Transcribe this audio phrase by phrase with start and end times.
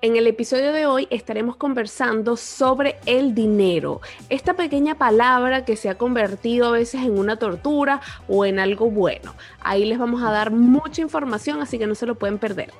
[0.00, 5.88] En el episodio de hoy estaremos conversando sobre el dinero, esta pequeña palabra que se
[5.88, 9.34] ha convertido a veces en una tortura o en algo bueno.
[9.58, 12.70] Ahí les vamos a dar mucha información, así que no se lo pueden perder.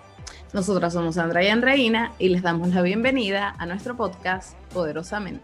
[0.53, 5.43] Nosotras somos Sandra y Andreina y les damos la bienvenida a nuestro podcast Poderosamente.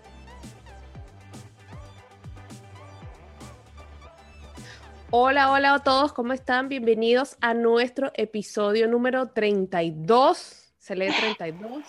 [5.11, 6.69] Hola, hola a todos, ¿cómo están?
[6.69, 11.83] Bienvenidos a nuestro episodio número 32 se lee 32.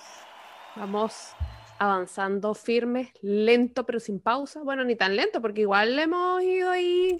[0.77, 1.33] Vamos
[1.79, 4.63] avanzando firme, lento pero sin pausa.
[4.63, 7.19] Bueno, ni tan lento porque igual le hemos ido ahí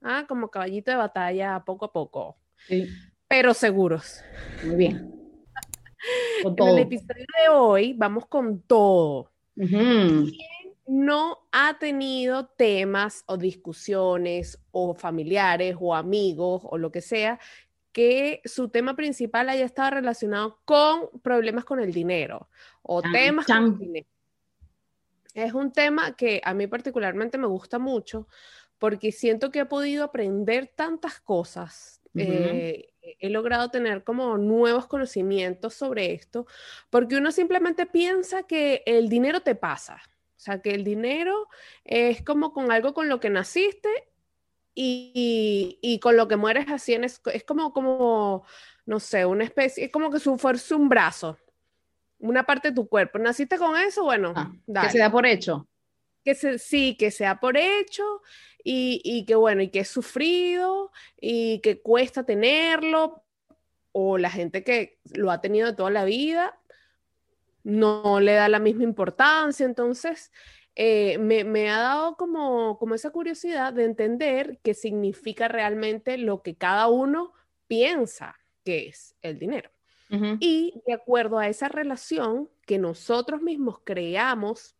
[0.00, 2.38] ah, como caballito de batalla poco a poco.
[2.56, 2.88] Sí.
[3.28, 4.22] Pero seguros.
[4.64, 5.10] Muy bien.
[6.44, 9.30] En el episodio de hoy vamos con todo.
[9.54, 10.32] ¿Quién
[10.86, 17.40] no ha tenido temas o discusiones o familiares o amigos o lo que sea
[17.94, 22.48] que su tema principal haya estado relacionado con problemas con el dinero
[22.82, 24.06] o temas con el dinero.
[25.32, 28.26] Es un tema que a mí particularmente me gusta mucho
[28.78, 32.02] porque siento que he podido aprender tantas cosas.
[32.16, 36.46] Eh, he logrado tener como nuevos conocimientos sobre esto,
[36.90, 40.00] porque uno simplemente piensa que el dinero te pasa,
[40.36, 41.48] o sea, que el dinero
[41.84, 43.88] es como con algo con lo que naciste
[44.74, 48.44] y, con lo que mueres así es, como, como,
[48.86, 51.38] no sé, una especie, es como que su fuerza un brazo,
[52.18, 53.18] una parte de tu cuerpo.
[53.18, 54.04] ¿Naciste con eso?
[54.04, 54.50] Bueno, ah,
[54.82, 55.68] que se da por hecho.
[56.24, 58.22] Que se, sí, que sea por hecho
[58.62, 63.24] y, y que bueno, y que es sufrido y que cuesta tenerlo,
[63.96, 66.58] o la gente que lo ha tenido toda la vida
[67.62, 69.64] no le da la misma importancia.
[69.64, 70.32] Entonces,
[70.76, 76.56] eh, me, ha dado como, como esa curiosidad de entender qué significa realmente lo que
[76.56, 77.32] cada uno
[77.66, 79.70] piensa que es el dinero.
[80.38, 84.76] Y de acuerdo a esa relación que nosotros mismos creamos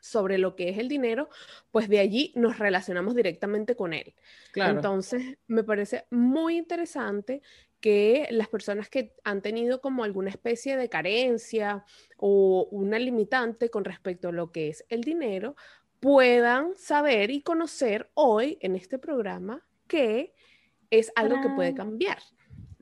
[0.00, 1.28] sobre lo que es el dinero,
[1.70, 4.14] pues de allí nos relacionamos directamente con él.
[4.54, 7.42] Entonces, me parece muy interesante
[7.80, 11.84] que las personas que han tenido como alguna especie de carencia
[12.18, 15.56] o una limitante con respecto a lo que es el dinero,
[15.98, 20.34] puedan saber y conocer hoy en este programa que
[20.90, 22.18] es algo que puede cambiar,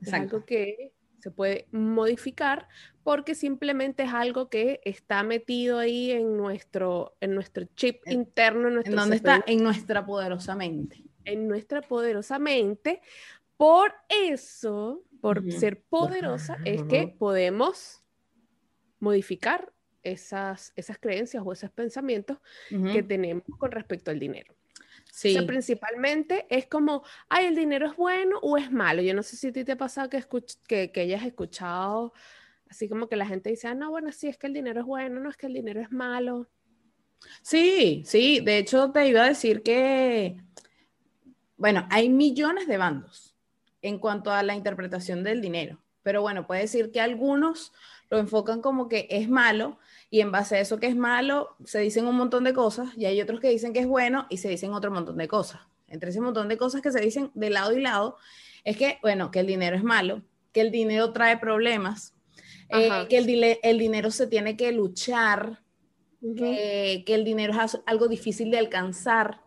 [0.01, 2.69] es algo que se puede modificar
[3.03, 8.69] porque simplemente es algo que está metido ahí en nuestro, en nuestro chip interno.
[8.69, 9.45] En, nuestro ¿En dónde está?
[9.47, 11.05] En nuestra poderosa mente.
[11.25, 13.01] En nuestra poderosa mente,
[13.57, 18.03] por eso, por ser poderosa, es que podemos
[19.01, 24.55] modificar esas, esas creencias o esos pensamientos que tenemos con respecto al dinero.
[25.19, 25.31] Sí.
[25.31, 29.03] O sea, principalmente es como, ay, el dinero es bueno o es malo.
[29.03, 30.25] Yo no sé si a ti te ha pasado que,
[30.69, 32.13] que, que hayas escuchado
[32.71, 34.87] así como que la gente dice, ah, no, bueno, sí, es que el dinero es
[34.87, 36.49] bueno, no es que el dinero es malo.
[37.43, 40.37] Sí, sí, de hecho te iba a decir que,
[41.57, 43.35] bueno, hay millones de bandos
[43.83, 45.83] en cuanto a la interpretación del dinero.
[46.03, 47.73] Pero bueno, puede decir que algunos
[48.11, 49.79] lo enfocan como que es malo
[50.11, 53.05] y en base a eso que es malo se dicen un montón de cosas y
[53.05, 55.61] hay otros que dicen que es bueno y se dicen otro montón de cosas.
[55.89, 58.17] Entre ese montón de cosas que se dicen de lado y lado
[58.65, 62.15] es que, bueno, que el dinero es malo, que el dinero trae problemas,
[62.69, 65.63] eh, que el, el, dinero se tiene que luchar,
[66.21, 69.41] que el dinero es algo difícil de alcanzar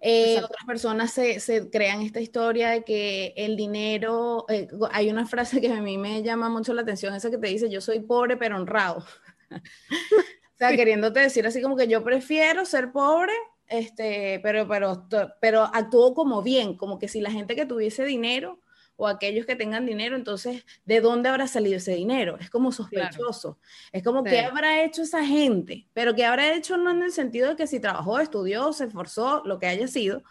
[0.00, 5.26] eh, otras personas se, se, crean esta historia de que el dinero, eh, hay una
[5.26, 8.00] frase que a mí me llama mucho la atención, esa que te dice, yo soy
[8.00, 9.04] pobre pero honrado.
[9.50, 13.32] o sea, queriéndote decir así como que yo prefiero ser pobre,
[13.68, 15.08] este, pero, pero,
[15.40, 18.60] pero actúo como bien, como que si la gente que tuviese dinero
[18.96, 22.38] o aquellos que tengan dinero, entonces, ¿de dónde habrá salido ese dinero?
[22.40, 23.58] Es como sospechoso.
[23.92, 25.86] Es como, ¿qué habrá hecho esa gente?
[25.92, 29.42] Pero ¿qué habrá hecho no en el sentido de que si trabajó, estudió, se esforzó,
[29.44, 30.22] lo que haya sido,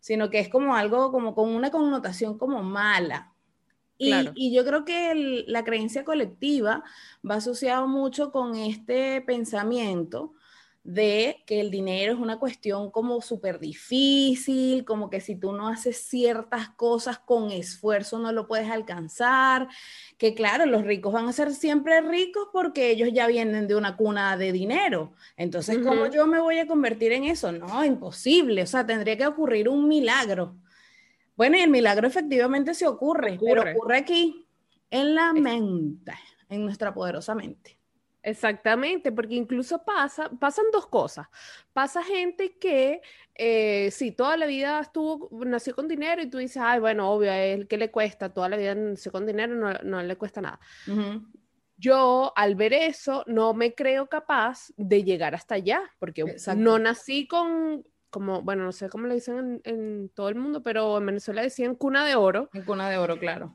[0.00, 3.32] sino que es como algo como con una connotación como mala.
[3.96, 6.82] Y, y yo creo que la creencia colectiva
[7.28, 10.32] va asociado mucho con este pensamiento
[10.82, 15.68] de que el dinero es una cuestión como súper difícil, como que si tú no
[15.68, 19.68] haces ciertas cosas con esfuerzo no lo puedes alcanzar,
[20.16, 23.96] que claro, los ricos van a ser siempre ricos porque ellos ya vienen de una
[23.96, 25.12] cuna de dinero.
[25.36, 27.52] Entonces, ¿cómo yo me voy a convertir en eso?
[27.52, 30.56] No, imposible, o sea, tendría que ocurrir un milagro.
[31.36, 33.62] Bueno, y el milagro efectivamente se ocurre, ocurre.
[33.62, 34.46] pero ocurre aquí,
[34.90, 36.12] en la mente,
[36.48, 37.79] en nuestra poderosa mente.
[38.22, 41.26] Exactamente, porque incluso pasa, pasan dos cosas.
[41.72, 43.00] Pasa gente que
[43.34, 47.32] eh, si toda la vida estuvo, nació con dinero y tú dices, ay, bueno, obvio,
[47.32, 50.60] él que le cuesta, toda la vida nació con dinero, no, no le cuesta nada.
[51.78, 56.24] yo al ver eso no me creo capaz de llegar hasta allá, porque
[56.56, 60.98] no nací con, como, bueno, no sé cómo le dicen en, todo el mundo, pero
[60.98, 62.50] en Venezuela decían cuna de oro.
[62.52, 63.54] En cuna de oro, claro.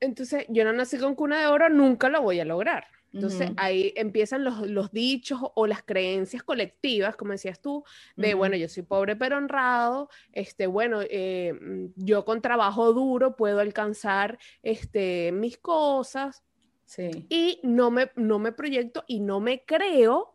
[0.00, 2.86] Entonces, yo no nací con cuna de oro, nunca lo voy a lograr.
[3.18, 7.84] Entonces ahí empiezan los, dichos o las creencias colectivas, como decías tú,
[8.16, 13.34] de, bueno, yo soy pobre pero honrado, este, bueno, eh, mm, yo con trabajo duro
[13.34, 16.44] puedo alcanzar este, mis cosas.
[16.84, 17.26] Sí.
[17.28, 20.34] Y no me, no me proyecto y no me creo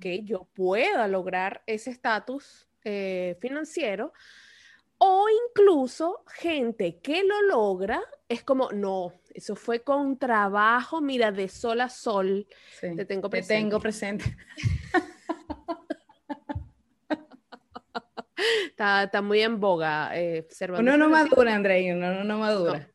[0.00, 4.12] que yo pueda lograr ese estatus eh, financiero.
[4.98, 11.48] O incluso gente que lo logra es como, no, eso fue con trabajo, mira, de
[11.48, 12.46] sol a sol.
[12.80, 13.54] te tengo presente.
[13.54, 14.36] Te tengo presente.
[18.70, 20.10] está, muy en boga.
[20.14, 20.46] Eh,
[20.78, 22.90] uno no madura, André, uno no madura.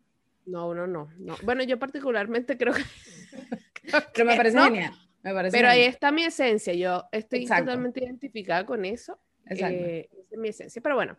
[0.46, 1.38] No, uno no, no.
[1.44, 2.84] Bueno, yo particularmente creo que...
[4.14, 4.94] Pero me parece genial.
[5.24, 6.74] Me parece Pero ahí está mi esencia.
[6.74, 9.18] Yo estoy totalmente identificada con eso.
[9.50, 10.82] Eh, mi esencia.
[10.82, 11.18] Pero bueno,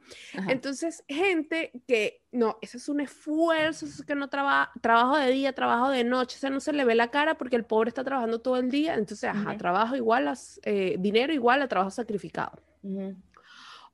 [0.48, 5.30] entonces, gente que no, eso es un esfuerzo, eso es que no trabaja, trabajo de
[5.30, 7.88] día, trabajo de noche, o sea, no se le ve la cara porque el pobre
[7.88, 11.90] está trabajando todo el día, entonces, ajá, trabajo igual, a, eh, dinero igual a trabajo
[11.90, 12.60] sacrificado.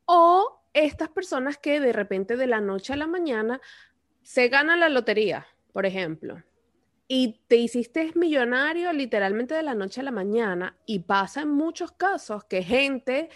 [0.07, 3.61] O estas personas que de repente de la noche a la mañana
[4.23, 6.43] se gana la lotería, por ejemplo,
[7.13, 11.91] y te hiciste millonario literalmente de la noche a la mañana, y pasa en muchos
[11.91, 13.31] casos que gente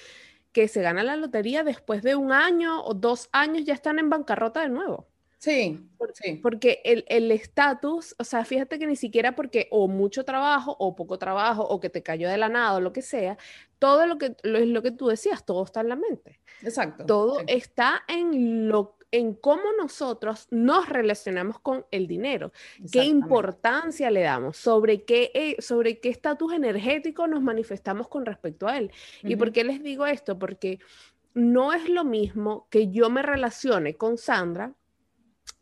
[0.54, 4.08] que se gana la lotería después de un año o dos años ya están en
[4.08, 5.08] bancarrota de nuevo.
[5.38, 5.78] Sí,
[6.14, 6.36] sí.
[6.36, 11.18] Porque el estatus, o sea, fíjate que ni siquiera porque o mucho trabajo o poco
[11.18, 13.36] trabajo o que te cayó de la nada o lo que sea,
[13.78, 16.40] todo lo que es lo que tú decías, todo está en la mente.
[16.62, 17.04] Exacto.
[17.04, 22.52] Todo está en lo en cómo nosotros nos relacionamos con el dinero,
[22.90, 28.66] qué importancia le damos, sobre qué eh, sobre qué estatus energético nos manifestamos con respecto
[28.66, 28.90] a él.
[29.22, 30.36] ¿Y por qué les digo esto?
[30.36, 30.80] Porque
[31.32, 34.74] no es lo mismo que yo me relacione con Sandra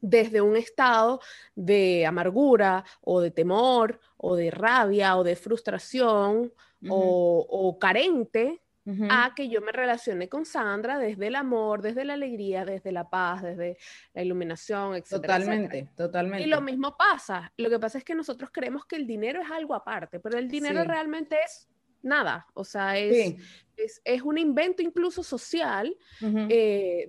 [0.00, 1.20] desde un estado
[1.54, 6.54] de amargura o de temor o de rabia o de frustración
[6.88, 8.62] o, o carente
[9.08, 13.08] a que yo me relacione con Sandra desde el amor, desde la alegría, desde la
[13.08, 13.79] paz, desde
[14.12, 15.08] la iluminación, etc.
[15.11, 16.44] Totalmente, totalmente.
[16.44, 17.52] Y lo mismo pasa.
[17.56, 20.49] Lo que pasa es que nosotros creemos que el dinero es algo aparte, pero el
[20.49, 21.69] dinero realmente es
[22.02, 22.46] nada.
[22.55, 23.37] O sea, es,
[23.76, 27.08] es, un invento incluso social, eh,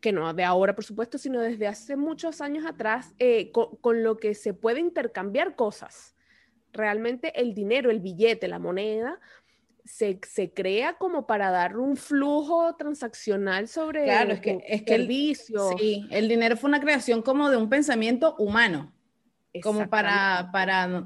[0.00, 4.16] que no de ahora, por supuesto, sino desde hace muchos años atrás, eh, con lo
[4.16, 6.14] que se puede intercambiar cosas.
[6.72, 9.18] Realmente el dinero, el billete, la moneda,
[9.88, 14.94] se, se, crea como para dar un flujo transaccional sobre claro, es que, es que
[14.94, 15.70] el vicio.
[15.78, 18.92] Sí, el dinero fue una creación como de un pensamiento humano,
[19.62, 21.04] como para, para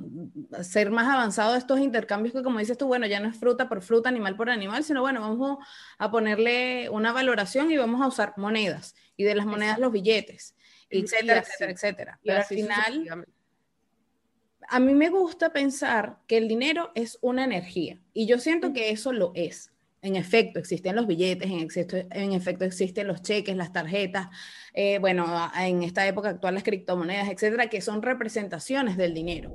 [0.63, 3.83] ser más avanzado estos intercambios que como dices tú, bueno, ya no es fruta por
[3.83, 5.59] fruta, animal por animal, sino bueno, vamos
[5.99, 10.57] a ponerle una valoración y vamos a usar monedas y de las monedas los billetes,
[10.91, 12.21] etcétera, etcétera, etcétera.
[12.23, 13.27] Pero al final
[14.73, 18.89] a mí me gusta pensar que el dinero es una energía y yo siento que
[18.89, 19.71] eso lo es.
[20.01, 24.29] En efecto, existen los billetes, en, efecto, existen los cheques, las tarjetas,
[24.73, 25.27] eh, bueno,
[25.61, 29.53] en esta época actual las criptomonedas, etcétera, que son representaciones del dinero.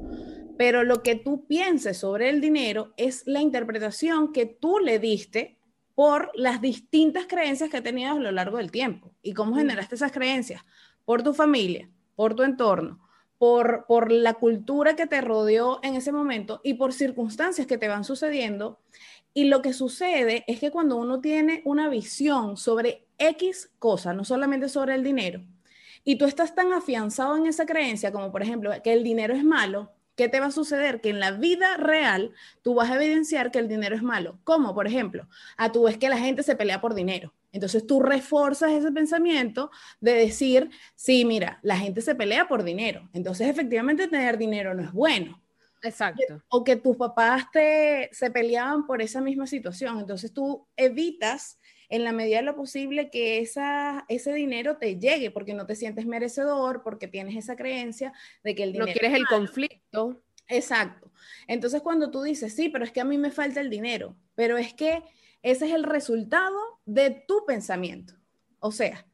[0.56, 5.58] Pero lo que tú pienses sobre el dinero es la interpretación que tú le diste
[5.96, 9.12] por las distintas creencias que tenido a lo largo del tiempo.
[9.24, 10.62] ¿Y cómo generaste esas creencias?
[11.06, 13.07] Por tu familia, por tu entorno,
[13.38, 17.88] por, por la cultura que te rodeó en ese momento y por circunstancias que te
[17.88, 18.79] van sucediendo.
[19.34, 24.24] Y lo que sucede es que cuando uno tiene una visión sobre X cosa, no
[24.24, 25.41] solamente sobre el dinero,
[26.03, 29.44] y tú estás tan afianzado en esa creencia como por ejemplo que el dinero es
[29.44, 31.01] malo, ¿qué te va a suceder?
[31.01, 34.39] Que en la vida real tú vas a evidenciar que el dinero es malo.
[34.44, 34.74] ¿Cómo?
[34.74, 35.27] Por ejemplo,
[35.58, 37.34] a tu vez que la gente se pelea por dinero.
[37.51, 43.10] Entonces tú reforzas ese pensamiento de decir, sí, mira, la gente se pelea por dinero.
[43.13, 45.42] Entonces efectivamente tener dinero no es bueno.
[45.84, 46.44] Exacto.
[46.50, 50.00] O que tus papás te, se peleaban por esa misma situación.
[50.00, 55.32] Entonces tú evitas en la medida de lo posible que esa, ese dinero te llegue
[55.32, 58.12] porque no te sientes merecedor, porque tienes esa creencia
[58.44, 58.88] de que el dinero...
[58.88, 60.22] No quieres el conflicto.
[60.50, 61.12] Exacto.
[61.48, 64.58] Entonces cuando tú dices, sí, pero es que a mí me falta el dinero, pero
[64.58, 65.04] es que
[65.51, 68.13] ese es el resultado de tu pensamiento.
[68.60, 69.06] O sea,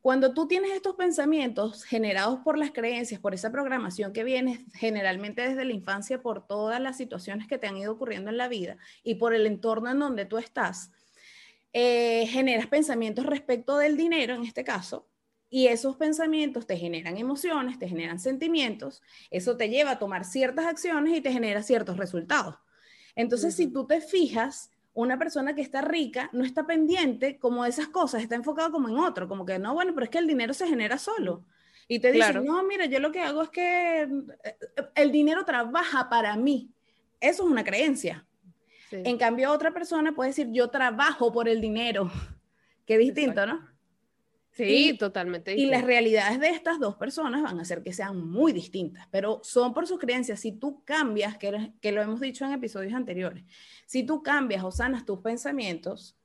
[0.00, 5.42] cuando tú tienes estos pensamientos generados por las creencias, por esa programación que viene generalmente
[5.48, 8.78] desde la infancia, por todas las situaciones que te han ido ocurriendo en la vida
[9.02, 10.90] y por el entorno en donde tú estás,
[11.72, 15.08] eh, generas pensamientos respecto del dinero, en este caso,
[15.48, 20.66] Y esos pensamientos te generan emociones, te generan sentimientos, eso te lleva a tomar ciertas
[20.66, 22.56] acciones y te genera ciertos resultados.
[23.14, 27.68] Entonces, si tú te fijas, una persona que está rica no está pendiente como de
[27.68, 30.26] esas cosas, está enfocado como en otro, como que no, bueno, pero es que el
[30.26, 31.44] dinero se genera solo.
[31.86, 34.56] Y te dicen, no, mira, yo lo que hago es que eh,
[34.94, 36.70] el dinero trabaja para mí.
[37.20, 38.26] Eso es una creencia.
[38.90, 42.10] En cambio, otra persona puede decir, yo trabajo por el dinero.
[42.86, 43.68] Qué distinto, ¿no?
[44.56, 45.54] Sí, totalmente.
[45.54, 49.40] Y las realidades de estas dos personas van a hacer que sean muy distintas, pero
[49.42, 50.40] son por sus creencias.
[50.40, 53.44] Si tú cambias, que, que lo hemos dicho en episodios anteriores,
[53.84, 56.16] si tú cambias o sanas tus pensamientos,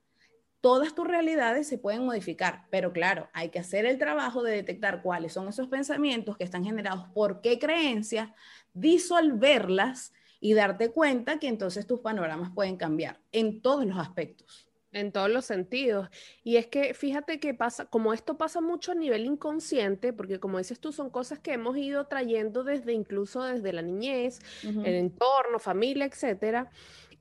[0.62, 5.02] todas tus realidades se pueden modificar, pero claro, hay que hacer el trabajo de detectar
[5.02, 8.30] cuáles son esos pensamientos que están generados por qué creencias,
[8.72, 14.71] disolverlas y darte cuenta que entonces tus panoramas pueden cambiar en todos los aspectos.
[14.92, 16.08] En todos los sentidos.
[16.44, 20.58] Y es que fíjate que pasa, como esto pasa mucho a nivel inconsciente, porque como
[20.58, 25.58] dices tú, son cosas que hemos ido trayendo desde incluso desde la niñez, el entorno,
[25.58, 26.70] familia, etcétera.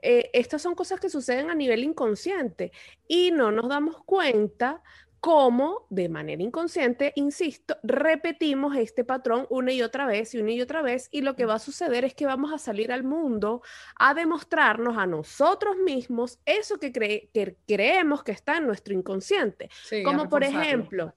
[0.01, 2.71] Eh, estas son cosas que suceden a nivel inconsciente
[3.07, 4.81] y no nos damos cuenta
[5.21, 10.61] cómo de manera inconsciente, insisto, repetimos este patrón una y otra vez y una y
[10.61, 13.61] otra vez y lo que va a suceder es que vamos a salir al mundo
[13.97, 16.91] a demostrarnos a nosotros mismos eso que,
[17.67, 19.69] creemos que está en nuestro inconsciente.
[20.03, 21.15] como por ejemplo...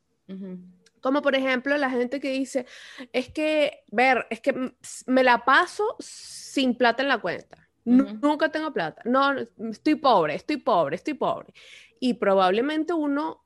[1.00, 2.64] Como por ejemplo la gente que dice,
[3.12, 4.72] es que, ver, es que
[5.06, 7.68] me la paso sin plata en la cuenta.
[7.84, 9.02] Nunca tengo plata.
[9.04, 9.34] No,
[9.70, 11.52] estoy pobre, estoy pobre, estoy pobre.
[12.00, 13.43] Y probablemente uno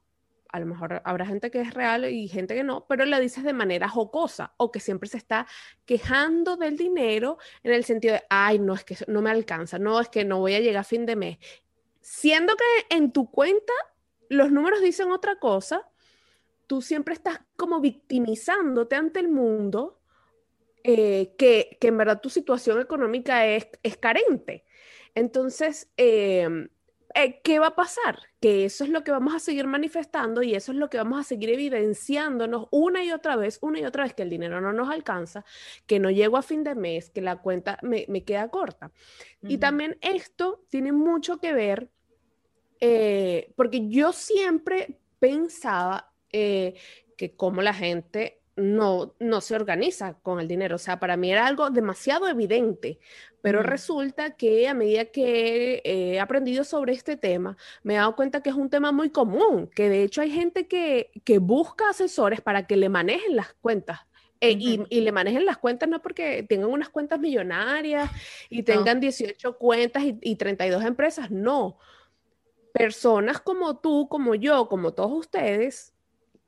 [0.50, 3.44] a lo mejor habrá gente que es real y gente que no, pero la dices
[3.44, 5.46] de manera jocosa o que siempre se está
[5.84, 10.00] quejando del dinero en el sentido de, ay, no, es que no me alcanza, no,
[10.00, 11.38] es que no voy a llegar a fin de mes.
[12.00, 13.72] Siendo que en tu cuenta
[14.28, 15.88] los números dicen otra cosa,
[16.66, 20.00] tú siempre estás como victimizándote ante el mundo
[20.84, 24.64] eh, que, que, en verdad tu situación económica es, es carente.
[25.14, 26.68] Entonces, eh,
[27.24, 28.18] eh, ¿qué va a pasar?
[28.40, 31.20] Que eso es lo que vamos a seguir manifestando y eso es lo que vamos
[31.20, 34.72] a seguir evidenciándonos una y otra vez, una y otra vez, que el dinero no
[34.72, 35.44] nos alcanza,
[35.86, 38.90] que no llego a fin de mes, que la cuenta me, queda corta.
[39.42, 41.90] Y también esto tiene mucho que ver,
[42.80, 46.74] eh, porque yo siempre pensaba eh,
[47.16, 50.76] que como la gente no, no se organiza con el dinero.
[50.76, 52.98] O sea, para mí era algo demasiado evidente,
[53.40, 58.42] pero resulta que a medida que he aprendido sobre este tema, me he dado cuenta
[58.42, 62.40] que es un tema muy común, que de hecho hay gente que, que busca asesores
[62.40, 64.00] para que le manejen las cuentas.
[64.40, 68.08] Eh, y, y, le manejen las cuentas no porque tengan unas cuentas millonarias
[68.48, 71.76] y tengan 18 cuentas y, y 32 empresas, no.
[72.72, 75.92] Personas como tú, como yo, como todos ustedes,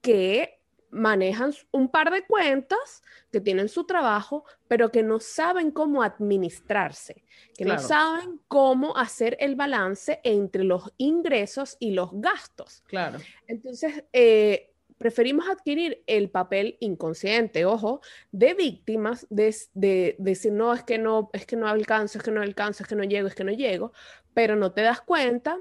[0.00, 0.59] que
[0.90, 7.24] manejan un par de cuentas, que tienen su trabajo, pero que no saben cómo administrarse,
[7.56, 12.82] que no saben cómo hacer el balance entre los ingresos y los gastos.
[12.86, 13.18] Claro.
[13.46, 18.00] Entonces, eh, preferimos adquirir el papel inconsciente, ojo,
[18.32, 22.30] de víctimas, de, de, decir, no, es que no, es que no alcanzo, es que
[22.30, 23.92] no alcanzo, es que no llego, es que no llego,
[24.34, 25.58] pero no te das cuenta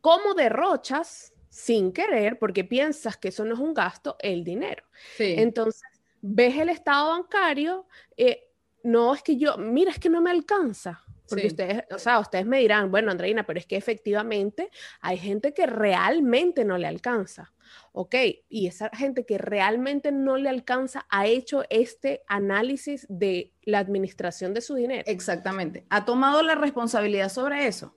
[0.00, 4.84] cómo derrochas sin querer, porque piensas que eso no es un gasto, el dinero.
[5.18, 5.82] Entonces,
[6.22, 8.48] ves el estado bancario, eh,
[8.82, 11.04] no es que yo, mira, es que no me alcanza.
[11.28, 14.68] Porque ustedes, o sea, ustedes me dirán, bueno, Andreina, pero es que efectivamente
[15.00, 17.52] hay gente que realmente no le alcanza.
[17.92, 18.16] Ok,
[18.48, 24.54] y esa gente que realmente no le alcanza ha hecho este análisis de la administración
[24.54, 25.04] de su dinero.
[25.06, 25.86] Exactamente.
[25.88, 27.94] Ha tomado la responsabilidad sobre eso.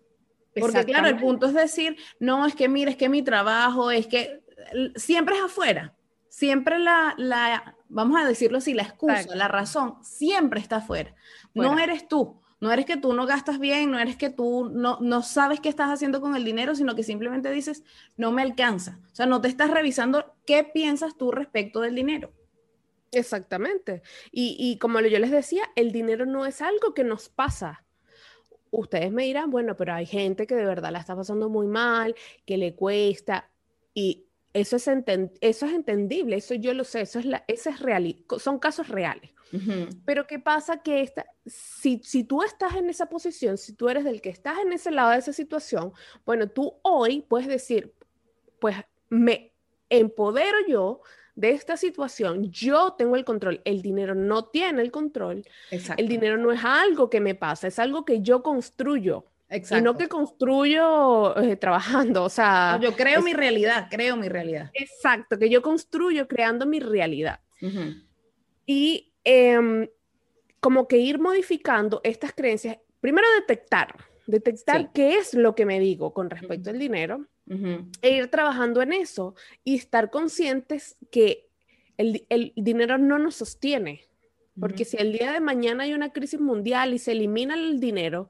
[0.60, 4.08] Porque claro, el punto es decir, no, es que mira, es que mi trabajo, es
[4.08, 4.42] que
[4.96, 5.96] siempre es afuera,
[6.30, 11.16] siempre la, la vamos a decirlo así, la excusa, la razón, siempre está afuera.
[11.54, 14.98] No eres tú, no eres que tú no gastas bien, no eres que tú no,
[15.02, 17.84] no sabes qué estás haciendo con el dinero, sino que simplemente dices,
[18.18, 19.00] no me alcanza.
[19.12, 22.32] O sea, no te estás revisando qué piensas tú respecto del dinero.
[23.12, 24.02] Exactamente.
[24.32, 27.83] Y, y como yo les decía, el dinero no es algo que nos pasa
[28.74, 32.16] ustedes me dirán, bueno, pero hay gente que de verdad la está pasando muy mal,
[32.46, 33.50] que le cuesta,
[33.94, 38.24] y eso es, eso es entendible, eso yo lo sé, eso es, la, es real,
[38.40, 39.32] son casos reales.
[40.04, 40.82] Pero ¿qué pasa?
[40.82, 44.58] Que esta, si, si tú estás en esa posición, si tú eres del que estás
[44.58, 45.94] en ese lado de esa situación,
[46.26, 47.94] bueno, tú hoy puedes decir,
[48.60, 48.76] pues
[49.10, 49.54] me
[49.90, 51.02] empodero yo
[51.36, 56.38] de esta situación, yo tengo el control, el dinero no tiene el control, el dinero
[56.38, 59.26] no es algo que me pasa, es algo que yo construyo.
[59.50, 59.78] Exacto.
[59.78, 62.80] Y no que construyo eh, trabajando, o sea...
[62.82, 64.72] yo creo mi realidad, creo mi realidad.
[64.74, 67.40] Exacto, que yo construyo creando mi realidad.
[68.66, 69.88] Y em,
[70.60, 73.96] como que ir modificando estas creencias, primero detectar,
[74.28, 77.28] detectar qué es lo que me digo con respecto al dinero
[78.02, 81.50] e ir trabajando en eso y estar conscientes que
[81.98, 84.02] el, el dinero no nos sostiene.
[84.60, 88.30] Porque si el día de mañana hay una crisis mundial y se elimina el dinero,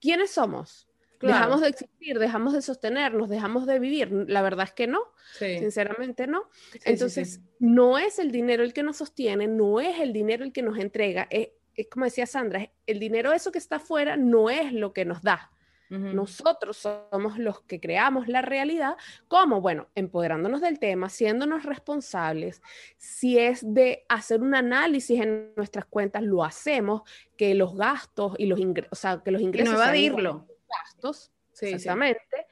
[0.00, 0.88] ¿quiénes somos?
[1.20, 4.10] Dejamos de existir, dejamos de sostenernos, dejamos de vivir.
[4.28, 5.00] La verdad es que no,
[5.38, 6.48] sinceramente no.
[6.84, 10.62] Entonces, no es el dinero el que nos sostiene, no es el dinero el que
[10.62, 11.26] nos entrega.
[11.30, 11.50] Es
[11.90, 15.50] como decía Sandra, el dinero eso que está afuera no es lo que nos da.
[15.90, 18.96] Nosotros somos los que creamos la realidad,
[19.28, 22.62] como, bueno, empoderándonos del tema, siéndonos responsables.
[22.96, 27.02] Si es de hacer un análisis en nuestras cuentas, lo hacemos,
[27.36, 29.72] que los gastos y los ingresos, o sea, que los ingresos...
[29.72, 30.48] Y no evadirlo.
[30.68, 32.46] Gastos, exactamente.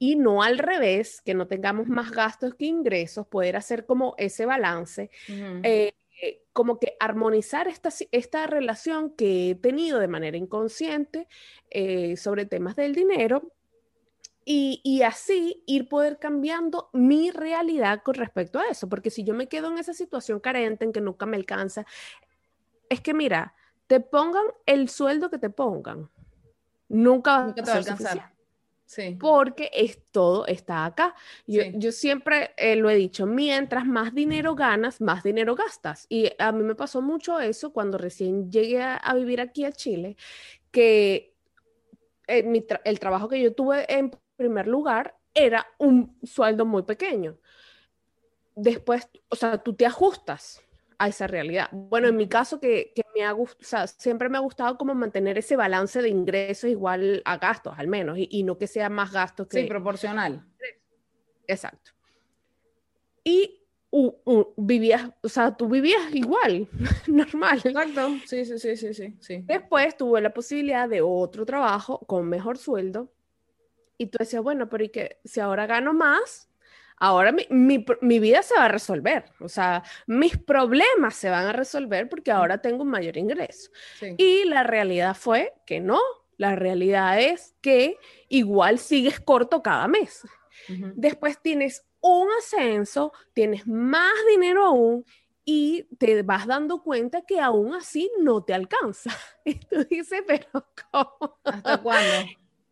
[0.00, 4.44] Y no al revés, que no tengamos más gastos que ingresos, poder hacer como ese
[4.44, 5.10] balance.
[5.62, 5.92] Eh,
[6.52, 11.28] como que armonizar esta, esta relación que he tenido de manera inconsciente
[11.70, 13.52] eh, sobre temas del dinero
[14.44, 19.34] y, y, así ir poder cambiando mi realidad con respecto a eso, porque si yo
[19.34, 21.84] me quedo en esa situación carente en que nunca me alcanza,
[22.88, 23.54] es que mira,
[23.86, 26.08] te pongan el sueldo que te pongan,
[26.88, 28.37] nunca, nunca te va a alcanzar.
[29.18, 31.14] Porque es, todo está acá.
[31.46, 36.06] Yo, siempre eh, lo he dicho, mientras más dinero ganas, más dinero gastas.
[36.08, 40.16] Y a mí me pasó mucho eso cuando recién llegué a, vivir aquí a Chile,
[40.70, 41.34] que
[42.26, 47.38] eh, el trabajo que yo tuve en primer lugar era un sueldo muy pequeño.
[48.54, 50.62] Después, o sea, tú te ajustas
[50.98, 51.68] a esa realidad.
[51.72, 55.56] Bueno, en mi caso, que, me ha gustado, siempre me ha gustado como mantener ese
[55.56, 59.62] balance de ingresos igual a gastos, al menos, y, no que sea más gastos que...
[59.62, 60.44] Sí, proporcional.
[61.46, 61.92] Exacto.
[63.24, 63.54] Y
[64.56, 66.68] vivías, o sea, tú vivías igual,
[67.06, 67.60] normal.
[67.64, 69.42] Exacto, sí, sí, sí, sí, sí, sí.
[69.46, 73.12] Después tuve la posibilidad de otro trabajo con mejor sueldo,
[73.98, 76.47] y tú decías, bueno, pero ¿y que si ahora gano más?
[77.00, 77.78] Ahora mi,
[78.18, 82.60] vida se va a resolver, o sea, mis problemas se van a resolver porque ahora
[82.60, 83.70] tengo un mayor ingreso.
[84.16, 86.00] Y la realidad fue que no,
[86.36, 90.26] la realidad es que igual sigues corto cada mes.
[90.94, 95.04] Después tienes un ascenso, tienes más dinero aún
[95.44, 99.10] y te vas dando cuenta que aún así no te alcanza.
[99.46, 100.46] Y tú dices, pero
[100.90, 101.38] ¿cómo?
[101.42, 102.12] ¿Hasta cuándo?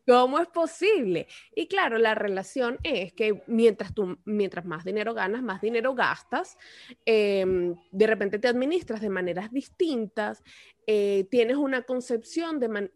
[0.07, 1.27] ¿Cómo es posible?
[1.53, 6.57] Y claro, la relación es que mientras tú, mientras más dinero ganas, más dinero gastas,
[7.05, 10.45] em, de repente te administras de maneras distintas,
[10.87, 12.91] eh, tienes una concepción de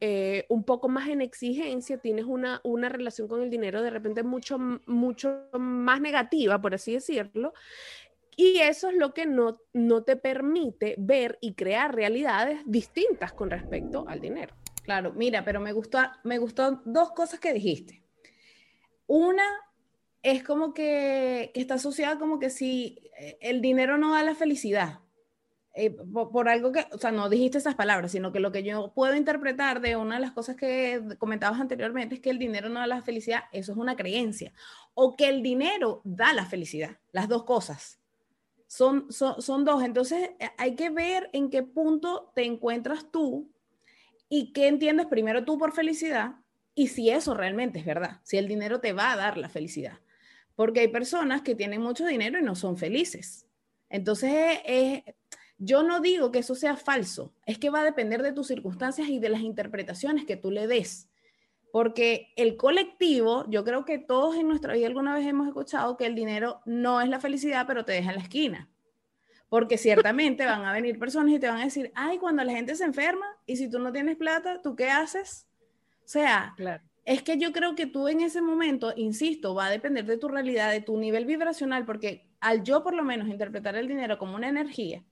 [0.00, 4.22] eh, un poco más en exigencia, tienes una, una relación con el dinero de repente
[4.22, 7.54] mucho, mucho más negativa, por así decirlo.
[8.36, 13.48] Y eso es lo que no, no te permite ver y crear realidades distintas con
[13.50, 14.59] respecto al dinero.
[14.82, 18.02] Claro, mira, pero me gustó, me gustó dos cosas que dijiste.
[19.06, 19.44] Una
[20.22, 25.00] es como que, está asociada como que si eh, el dinero no da la felicidad.
[25.74, 28.92] Eh, por, algo que, o sea, no dijiste esas palabras, sino que lo que yo
[28.92, 32.80] puedo interpretar de una de las cosas que comentabas anteriormente es que el dinero no
[32.80, 34.52] da la felicidad, eso es una creencia,
[34.94, 38.00] o que el dinero da la felicidad, las dos cosas.
[38.66, 43.50] Son, son, son dos, entonces eh, hay que ver en qué punto te encuentras tú
[44.30, 46.36] y qué entiendes primero tú por felicidad
[46.74, 49.98] y si eso realmente es verdad, si el dinero te va a dar la felicidad.
[50.54, 53.46] Porque hay personas que tienen mucho dinero y no son felices.
[53.88, 54.60] Entonces,
[55.58, 59.08] yo no digo que eso sea falso, es que va a depender de tus circunstancias
[59.08, 61.08] y de las interpretaciones que tú le des.
[61.72, 66.06] Porque el colectivo, yo creo que todos en nuestra vida alguna vez hemos escuchado que
[66.06, 68.70] el dinero no es la felicidad, pero te deja en la esquina.
[69.50, 72.74] Porque ciertamente van a venir personas y te van a decir, ay, cuando la gente
[72.76, 75.46] se enferma y si tú no tienes plata, ¿tú qué haces?
[76.04, 76.54] O sea,
[77.04, 80.28] es que yo creo que tú en ese momento, insisto, va a depender de tu
[80.28, 84.36] realidad, de tu nivel vibracional, porque al yo por lo menos interpretar el dinero como
[84.36, 85.04] una energía,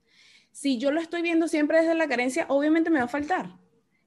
[0.51, 3.57] si yo lo estoy viendo siempre desde la carencia, obviamente me va a faltar.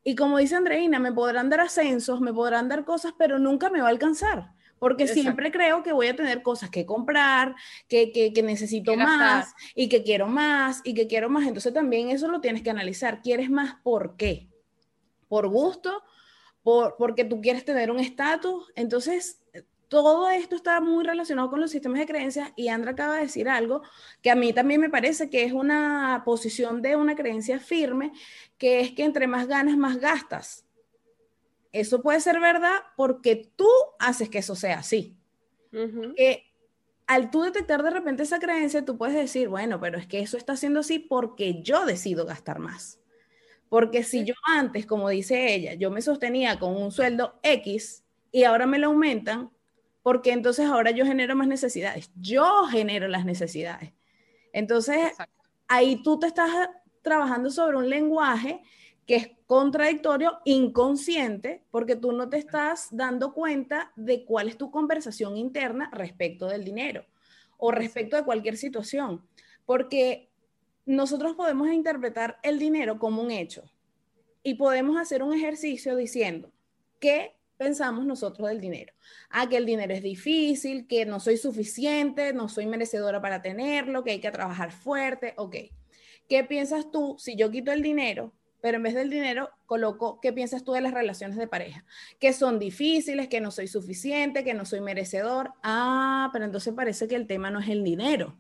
[0.02, 3.80] Y como dice Andreina, me podrán dar ascensos, me podrán dar cosas, pero nunca me
[3.80, 7.54] va a alcanzar porque siempre creo que voy a tener cosas que comprar,
[7.86, 11.46] que, que, necesito más y que quiero más y que quiero más.
[11.46, 13.22] Entonces también eso lo tienes que analizar.
[13.22, 14.48] ¿Quieres más por qué?
[15.28, 16.02] ¿Por gusto?
[16.64, 18.72] Por, porque tú quieres tener un estatus.
[18.74, 19.40] Entonces,
[19.86, 23.48] todo esto está muy relacionado con los sistemas de creencias y Andra acaba de decir
[23.48, 23.82] algo
[24.20, 28.10] que a mí también me parece que es una posición de una creencia firme,
[28.58, 30.66] que es que entre más ganas, más gastas.
[31.72, 35.16] Eso puede ser verdad porque tú haces que eso sea así.
[36.16, 36.44] Que
[37.06, 40.36] al tú detectar de repente esa creencia, tú puedes decir, bueno, pero es que eso
[40.36, 43.00] está siendo así porque yo decido gastar más.
[43.70, 48.44] Porque si yo antes, como dice ella, yo me sostenía con un sueldo X y
[48.44, 49.50] ahora me lo aumentan,
[50.02, 52.10] porque entonces ahora yo genero más necesidades.
[52.16, 53.92] Yo genero las necesidades.
[54.52, 55.12] Entonces,
[55.68, 56.50] ahí tú te estás
[57.00, 58.60] trabajando sobre un lenguaje
[59.06, 64.70] que es contradictorio, inconsciente, porque tú no te estás dando cuenta de cuál es tu
[64.70, 67.04] conversación interna respecto del dinero
[67.58, 69.22] o respecto de cualquier situación.
[69.66, 70.30] Porque
[70.86, 73.70] nosotros podemos interpretar el dinero como un hecho
[74.42, 76.50] y podemos hacer un ejercicio diciendo
[76.98, 78.94] qué pensamos nosotros del dinero.
[79.28, 84.02] Ah, que el dinero es difícil, que no soy suficiente, no soy merecedora para tenerlo,
[84.02, 85.56] que hay que trabajar fuerte, ok.
[86.26, 90.32] ¿Qué piensas tú si yo quito el dinero, pero en vez del dinero coloco qué
[90.32, 91.84] piensas tú de las relaciones de pareja?
[92.20, 95.52] Que son difíciles, que no soy suficiente, que no soy merecedor.
[95.64, 98.38] Ah, pero entonces parece que el tema no es el dinero,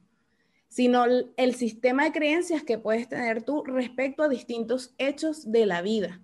[0.68, 5.82] sino el, sistema de creencias que puedes tener tú respecto a distintos hechos de la
[5.82, 6.22] vida.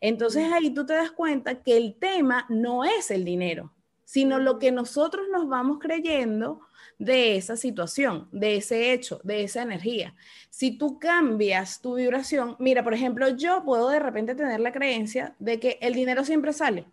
[0.00, 3.72] Entonces ahí tú te das cuenta que el tema no es el dinero,
[4.08, 6.62] sino lo que nosotros nos vamos creyendo
[6.98, 10.14] de esa situación, de ese hecho, de esa energía.
[10.48, 15.36] Si tú cambias tu vibración, mira, por ejemplo, yo puedo de repente tener la creencia
[15.38, 16.86] de que el dinero siempre sale.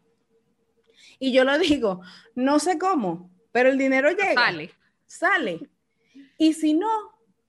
[1.18, 2.02] Y yo lo digo,
[2.36, 4.34] no sé cómo, pero el dinero llega.
[4.34, 4.72] Sale.
[5.06, 5.70] Sale.
[6.38, 6.90] Y si no,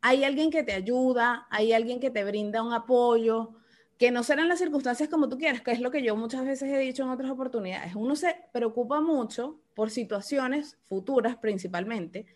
[0.00, 3.56] hay alguien que te ayuda, hay alguien que te brinda un apoyo,
[3.98, 6.70] que no serán las circunstancias como tú quieres, que es lo que yo muchas veces
[6.70, 7.94] he dicho en otras oportunidades.
[7.94, 12.26] Uno se preocupa mucho por situaciones futuras principalmente.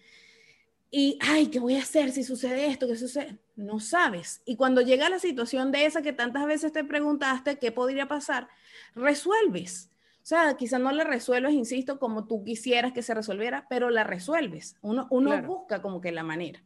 [0.91, 2.89] Y, ay, ¿qué voy a hacer si sucede esto?
[2.89, 3.39] ¿Qué sucede?
[3.55, 4.43] No sabes.
[4.45, 8.49] Y cuando llega la situación de esa que tantas veces te preguntaste qué podría pasar,
[8.95, 9.91] resuelves.
[10.23, 14.03] O sea, quizás no la resuelves, insisto, como tú quisieras que se resolviera, pero la
[14.05, 14.77] resuelves.
[14.83, 16.63] Uno, uno busca como que la manera.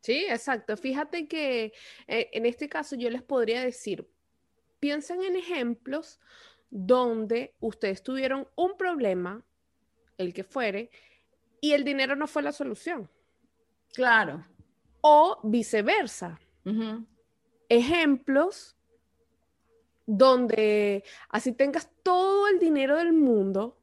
[0.00, 0.76] Sí, exacto.
[0.76, 1.72] Fíjate que
[2.06, 4.08] eh, en este caso yo les podría decir,
[4.80, 6.20] piensen en ejemplos
[6.70, 9.44] donde ustedes tuvieron un problema,
[10.16, 10.90] el que fuere,
[11.60, 13.10] y el dinero no fue la solución.
[13.94, 14.46] Claro.
[15.00, 16.38] O viceversa.
[17.68, 18.76] Ejemplos
[20.04, 23.78] donde así tengas todo el dinero del mundo.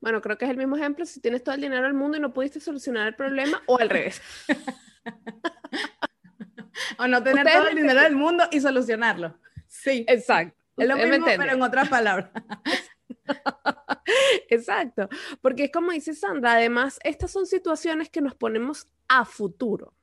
[0.00, 2.20] Bueno, creo que es el mismo ejemplo si tienes todo el dinero del mundo y
[2.20, 4.20] no pudiste solucionar el problema o al revés.
[6.98, 9.38] o no tener todo el dinero del mundo y solucionarlo.
[9.68, 10.04] Sí.
[10.08, 10.56] Exacto.
[10.76, 12.30] Es lo mismo, pero en otras palabras.
[14.48, 15.08] Exacto,
[15.40, 19.94] porque es como dice Sandra, además, estas son situaciones que nos ponemos a futuro.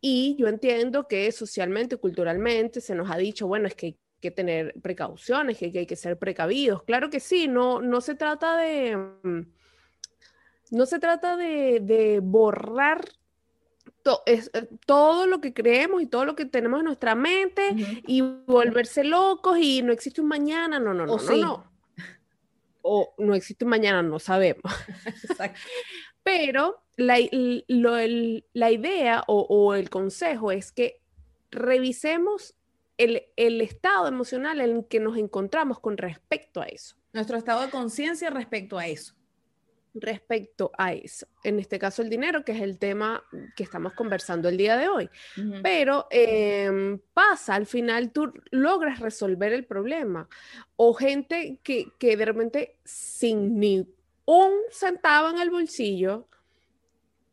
[0.00, 4.30] Y yo entiendo que socialmente, culturalmente, se nos ha dicho, bueno, es que hay que
[4.30, 6.84] tener precauciones, que hay que ser precavidos.
[6.84, 8.96] Claro que sí, no, no se trata de...
[8.96, 9.40] Mm,
[10.70, 13.04] no se trata de, borrar
[14.26, 17.74] es, eh, todo lo que creemos y todo lo que tenemos en nuestra mente
[18.06, 21.72] y volverse locos y no existe un mañana, no, no, no, no, no.
[22.82, 24.62] O no existe mañana, no sabemos.
[26.22, 31.00] Pero la, idea o, el consejo es que
[31.50, 32.54] revisemos
[32.96, 36.96] el, el, estado emocional en el que nos encontramos con respecto a eso.
[37.12, 39.17] Nuestro estado de conciencia respecto a eso
[40.00, 41.26] respecto a eso.
[41.44, 43.22] En este caso, el dinero, que es el tema
[43.56, 45.10] que estamos conversando el día de hoy.
[45.62, 50.28] Pero em, pasa, al final tú logras resolver el problema.
[50.76, 53.86] O gente que, que de repente sin ni
[54.24, 56.28] un centavo en el bolsillo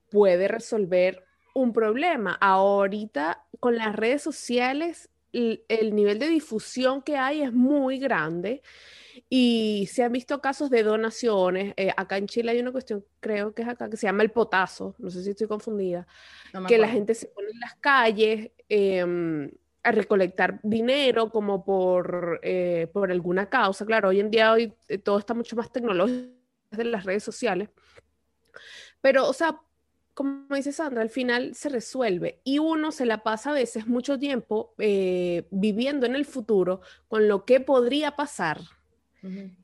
[0.10, 2.38] puede resolver un problema.
[2.40, 8.62] Ahorita con las redes sociales, el nivel de difusión que hay es muy grande.
[9.38, 11.74] Y se han visto casos de donaciones.
[11.76, 14.32] Eh, acá en Chile hay una cuestión, creo que es acá, que se llama el
[14.32, 14.96] potazo.
[14.98, 16.08] No sé si estoy confundida.
[16.70, 19.52] que la gente se pone en las calles em,
[19.84, 23.86] a recolectar dinero como por, eh, por alguna causa.
[23.86, 26.32] Claro, hoy en día hoy eh, todo está mucho más tecnológico
[26.72, 27.68] de las redes sociales.
[29.02, 29.60] Pero, o sea,
[30.14, 34.18] como dice Sandra, al final se resuelve y uno se la pasa a veces mucho
[34.18, 38.62] tiempo viviendo en el futuro con lo que podría pasar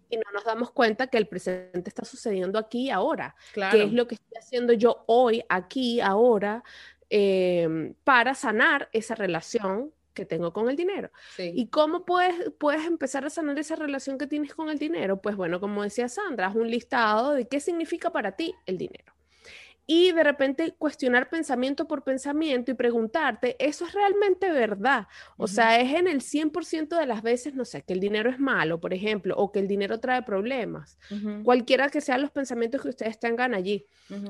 [0.10, 3.36] y no nos damos cuenta que el presente está sucediendo aquí ahora.
[3.54, 3.78] Claro.
[3.78, 6.64] ¿Qué es lo que estoy haciendo yo hoy, aquí, ahora,
[7.10, 11.12] em, para sanar esa relación que tengo con el dinero?
[11.38, 15.22] ¿Y cómo puedes, puedes empezar a sanar esa relación que tienes con el dinero?
[15.22, 19.14] Pues bueno, como decía Sandra, es un listado de qué significa para ti el dinero.
[19.94, 25.10] Y de repente cuestionar pensamiento por pensamiento y preguntarte, ¿eso es realmente verdad?
[25.36, 28.40] O sea, es en el 100% de las veces, no sé, que el dinero es
[28.40, 30.98] malo, por ejemplo, o que el dinero trae problemas,
[31.44, 33.86] cualquiera que sean los pensamientos que ustedes tengan allí.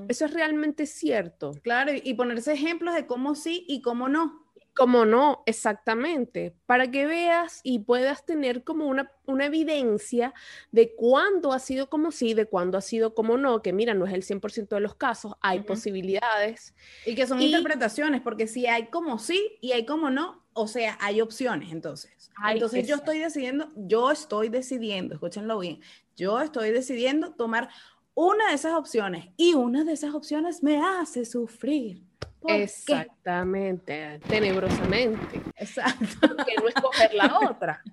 [0.08, 1.52] Eso es realmente cierto.
[1.62, 4.41] Claro, y ponerse ejemplos de cómo sí y cómo no.
[4.74, 10.34] Como no, exactamente, para que veas y puedas tener como una, una evidencia
[10.72, 14.06] de cuándo ha sido como sí, de cuándo ha sido como no, que mira, no
[14.06, 16.74] es el 100% de los casos, hay posibilidades.
[17.06, 20.98] Y que son interpretaciones, porque si hay como sí y hay como no, o sea,
[21.02, 22.32] hay opciones entonces.
[22.50, 25.82] entonces yo estoy decidiendo, yo estoy decidiendo, escúchenlo bien,
[26.16, 27.70] yo estoy decidiendo tomar
[28.14, 32.04] una de esas opciones y una de esas opciones me hace sufrir.
[32.48, 35.42] Exactamente, tenebrosamente.
[35.56, 36.28] Exacto.
[36.28, 37.84] ¿Por qué no escoger la otra?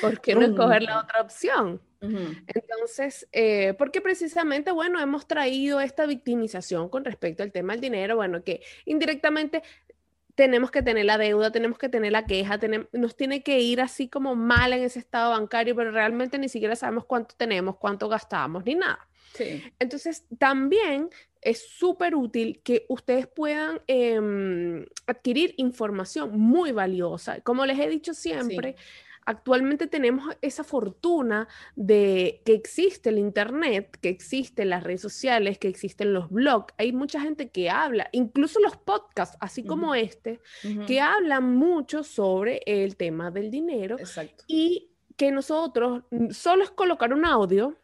[0.00, 1.80] ¿Por qué no escoger la otra opción?
[2.00, 8.16] Entonces, eh, porque precisamente, bueno, hemos traído esta victimización con respecto al tema del dinero,
[8.16, 9.62] bueno, que indirectamente
[10.36, 12.60] tenemos que tener la deuda, tenemos que tener la queja,
[12.92, 16.76] nos tiene que ir así como mal en ese estado bancario, pero realmente ni siquiera
[16.76, 19.08] sabemos cuánto tenemos, cuánto gastamos, ni nada.
[19.78, 21.10] Entonces, también
[21.46, 27.40] es súper útil que ustedes puedan em, adquirir información muy valiosa.
[27.42, 28.74] Como les he dicho siempre,
[29.26, 35.68] actualmente tenemos esa fortuna de que existe el Internet, que existen las redes sociales, que
[35.68, 36.74] existen los blogs.
[36.78, 40.40] Hay mucha gente que habla, incluso los podcasts, así como este,
[40.88, 43.98] que hablan mucho sobre el tema del dinero.
[44.48, 47.76] Y que nosotros solo es colocar un audio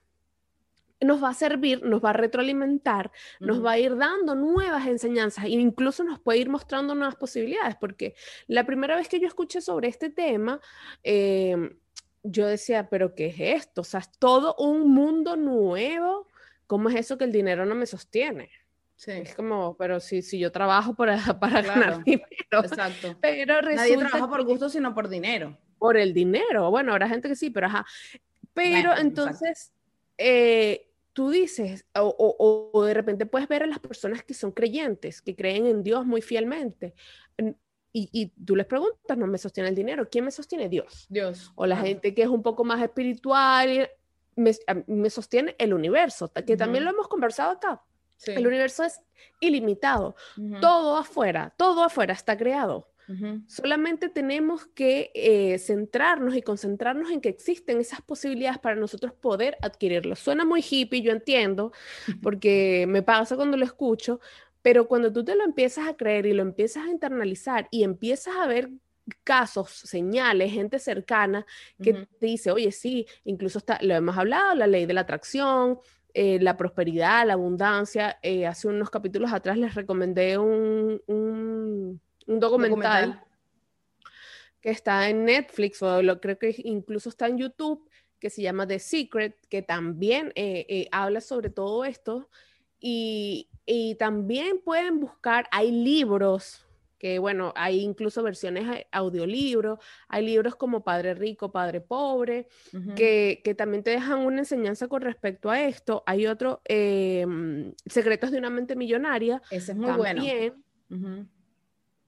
[1.03, 3.11] nos va a servir, nos va a retroalimentar,
[3.41, 7.77] nos va a ir dando nuevas enseñanzas e incluso nos puede ir mostrando nuevas posibilidades,
[7.77, 8.15] porque
[8.47, 10.61] la primera vez que yo escuché sobre este tema,
[11.03, 11.77] em,
[12.23, 13.81] yo decía, pero ¿qué es esto?
[13.81, 16.29] O sea, es todo un mundo nuevo.
[16.67, 18.51] ¿Cómo es eso que el dinero no me sostiene?
[18.97, 19.11] Sí.
[19.11, 22.27] Es como, pero si, si yo trabajo para, para ganar dinero.
[22.51, 23.17] Exacto.
[23.21, 25.59] Pero Nadie trabaja por gusto, sino por dinero.
[25.79, 26.71] Por el dinero.
[26.71, 27.85] Bueno, habrá gente que sí, pero ajá.
[28.55, 29.73] Pero entonces,
[30.19, 35.37] eh, tú dices, o, de repente puedes ver a las personas que son creyentes, que
[35.37, 36.95] creen en Dios muy fielmente,
[37.95, 40.71] y, tú les preguntas, no me sostiene el dinero, ¿quién me sostiene?
[40.71, 41.07] Dios.
[41.11, 41.53] Dios.
[41.55, 43.91] O la gente que es un poco más espiritual,
[44.35, 47.83] me, sostiene el universo, que también lo hemos conversado acá.
[48.27, 49.01] El universo es
[49.41, 50.17] ilimitado,
[50.61, 52.92] todo afuera, todo afuera está creado.
[53.47, 59.57] Solamente tenemos que eh, centrarnos y concentrarnos en que existen esas posibilidades para nosotros poder
[59.63, 60.17] adquirirlo.
[60.17, 61.73] Suena muy hippie, yo entiendo,
[62.23, 64.21] porque me pasa cuando lo escucho,
[64.63, 68.37] pero cuando tú te lo empiezas a creer y lo empiezas a internalizar y empiezas
[68.37, 68.71] a ver
[69.25, 71.45] casos, señales, gente cercana
[71.83, 75.81] que te dice, oye, sí, incluso está, lo hemos hablado, la ley de la atracción,
[76.15, 78.19] eh, la prosperidad, la abundancia.
[78.23, 81.52] Eh, hace unos capítulos atrás les recomendé un un
[82.27, 83.23] documental,
[84.61, 88.67] que está en Netflix o lo, creo que incluso está en YouTube, que se llama
[88.67, 92.31] The Secret, que también eh, eh, habla sobre todo esto.
[92.79, 96.67] Y, y, también pueden buscar, hay libros,
[96.99, 102.47] que bueno, hay incluso versiones audiolibros, hay libros como Padre Rico, Padre Pobre,
[102.97, 106.05] que, que, también te dejan una enseñanza con respecto a esto.
[106.07, 109.43] Hay otro, em, Secretos de una mente millonaria.
[109.51, 110.23] Ese es muy bueno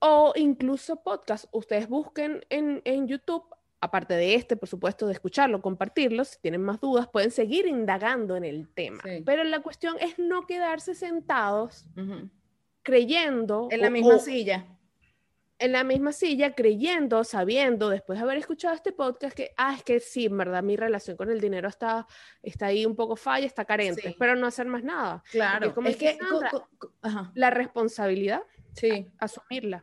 [0.06, 1.46] o incluso podcast.
[1.50, 3.42] Ustedes busquen en, en, YouTube,
[3.80, 8.36] aparte de este, por supuesto, de escucharlo, compartirlo, si tienen más dudas, pueden seguir indagando
[8.36, 9.02] en el tema.
[9.24, 11.86] Pero la cuestión es no quedarse sentados
[12.82, 13.68] creyendo.
[13.70, 14.66] En la misma silla.
[15.58, 19.84] En la misma silla, creyendo, sabiendo, después de haber escuchado este podcast, que, ah, es
[19.84, 22.06] que sí, en verdad, mi relación con el dinero está,
[22.42, 25.22] está ahí un poco falla, está carente, pero no hacer más nada.
[25.30, 26.18] Claro, es que
[27.34, 28.42] la responsabilidad,
[28.74, 29.10] sí.
[29.18, 29.82] asumirla.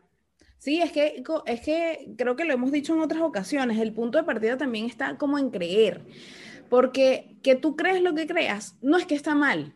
[0.62, 4.16] Sí, es que, es que creo que lo hemos dicho en otras ocasiones, el punto
[4.16, 6.06] de partida también está como en creer,
[6.70, 9.74] porque que tú crees lo que creas, no es que está mal,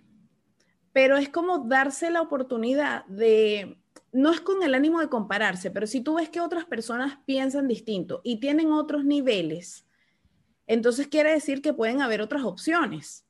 [0.93, 3.81] pero es como darse la oportunidad de,
[4.13, 7.67] no es con el ánimo de compararse, pero si tú ves que otras personas piensan
[7.67, 9.89] distinto y tienen otros niveles,
[10.69, 13.26] entonces quiere decir que pueden haber otras opciones.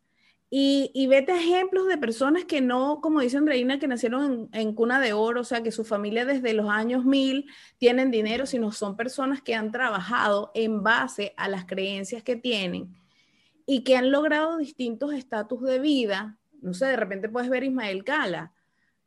[0.48, 5.12] Y, vete ejemplos de personas que no, como dice Andreina, que nacieron en, cuna de
[5.12, 9.42] oro, o sea, que su familia desde los años mil tienen dinero, sino son personas
[9.42, 12.94] que han trabajado en base a las creencias que tienen
[13.66, 16.38] y que han logrado distintos estatus de vida.
[16.62, 18.52] No sé, de repente puedes ver Ismael Cala,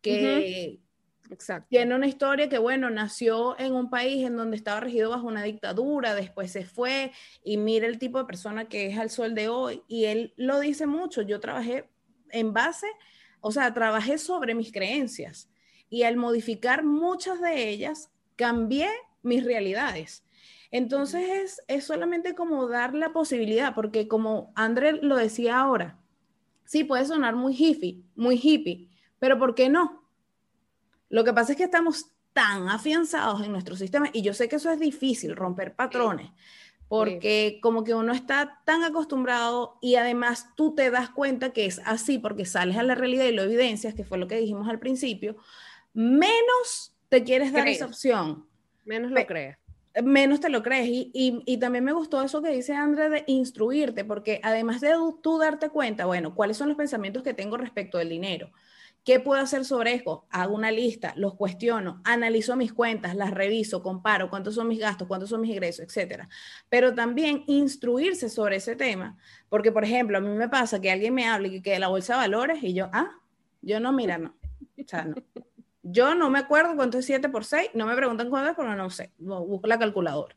[0.01, 0.81] que,
[1.29, 1.67] Exacto.
[1.69, 5.43] Tiene una historia que, bueno, nació en un país en donde estaba regido bajo una
[5.43, 7.11] dictadura, después se fue
[7.43, 9.83] y mira el tipo de persona que es al sol de hoy.
[9.87, 11.89] Y él lo dice mucho, yo trabajé
[12.31, 12.87] en base
[13.41, 15.49] o sea, trabajé sobre mis creencias
[15.89, 18.89] y al modificar muchas de ellas, cambié
[19.21, 20.23] mis realidades.
[20.71, 25.97] Entonces es, es solamente como dar la posibilidad, porque como André lo decía ahora,
[26.65, 29.98] sí puede sonar muy hippie, muy hippie, pero ¿por qué no?
[31.09, 34.57] Lo que pasa es que estamos tan afianzados en nuestro sistema y yo sé que
[34.57, 36.31] eso es difícil, romper patrones,
[36.87, 41.81] porque como que uno está tan acostumbrado y además tú te das cuenta que es
[41.85, 44.79] así porque sales a la realidad y lo evidencias, que fue lo que dijimos al
[44.79, 45.37] principio,
[45.93, 48.45] menos te quieres dar esa opción.
[48.85, 49.57] Menos lo crees.
[50.03, 50.87] Menos te lo crees.
[50.87, 55.39] Y, y, también me gustó eso que dice André de instruirte, porque además de tú
[55.39, 58.51] darte cuenta, bueno, cuáles son los pensamientos que tengo respecto del dinero,
[59.03, 60.27] ¿Qué puedo hacer sobre esto?
[60.29, 65.07] Hago una lista, los cuestiono, analizo mis cuentas, las reviso, comparo cuántos son mis gastos,
[65.07, 66.29] cuántos son mis ingresos, etcétera.
[66.69, 71.13] Pero también instruirse sobre ese tema, porque por ejemplo, a mí me pasa que alguien
[71.13, 73.09] me hable que, que la bolsa de valores y yo, ah,
[73.61, 74.35] yo no, mira, no.
[74.77, 75.15] O sea, no.
[75.81, 78.75] Yo no me acuerdo cuánto es 7 por 6, no me preguntan cuánto es porque
[78.75, 80.35] no sé, busco la calculadora.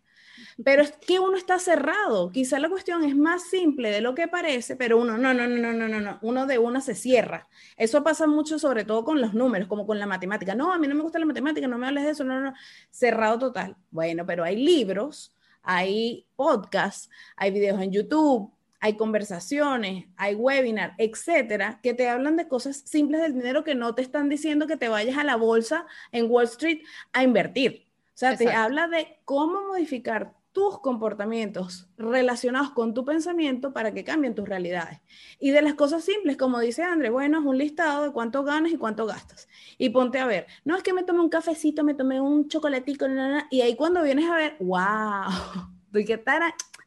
[0.64, 2.30] Pero es que uno está cerrado.
[2.30, 5.56] Quizá la cuestión es más simple de lo que parece, pero uno, no, no, no,
[5.56, 6.18] no, no, no, no.
[6.22, 7.48] Uno de una se cierra.
[7.76, 10.54] Eso pasa mucho, sobre todo con los números, como con la matemática.
[10.54, 12.54] No, a mí no me gusta la matemática, no me hables de eso, no, no.
[12.90, 13.76] Cerrado total.
[13.90, 21.78] Bueno, pero hay libros, hay podcasts, hay videos en YouTube, hay conversaciones, hay webinar, etcétera,
[21.84, 24.88] que te hablan de cosas simples del dinero que no te están diciendo que te
[24.88, 26.80] vayas a la bolsa en Wall Street
[27.12, 27.86] a invertir.
[28.08, 34.04] O sea, te habla de cómo modificar tus comportamientos relacionados con tu pensamiento para que
[34.04, 35.00] cambien tus realidades.
[35.38, 38.72] Y de las cosas simples, como dice André, bueno, es un listado de cuánto ganas
[38.72, 39.48] y cuánto gastas.
[39.78, 43.06] Y ponte a ver, no es que me tomé un cafecito, me tomé un chocolatico,
[43.50, 46.22] y ahí cuando vienes a ver, wow, qué